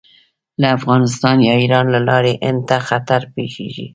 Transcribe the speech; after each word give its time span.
له 0.61 0.67
افغانستان 0.77 1.37
یا 1.47 1.53
ایران 1.61 1.85
له 1.95 1.99
لارې 2.09 2.33
هند 2.45 2.61
ته 2.69 2.77
خطر 2.87 3.21
پېښوي. 3.33 3.87